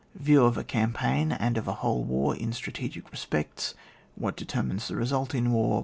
Yiew 0.19 0.45
of 0.47 0.57
a 0.57 0.63
campaign 0.63 1.31
and 1.31 1.57
of 1.57 1.67
a 1.67 1.73
whole 1.75 2.03
war 2.03 2.35
in 2.35 2.51
strategic 2.53 3.11
respects. 3.11 3.75
What 4.15 4.35
determines 4.35 4.87
the 4.87 4.95
result 4.95 5.35
in 5.35 5.51
war. 5.51 5.79